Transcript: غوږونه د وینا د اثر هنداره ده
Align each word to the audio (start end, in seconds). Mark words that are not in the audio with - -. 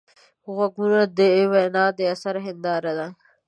غوږونه 0.53 1.01
د 1.17 1.19
وینا 1.51 1.85
د 1.97 1.99
اثر 2.13 2.35
هنداره 2.45 2.91
ده 2.97 3.07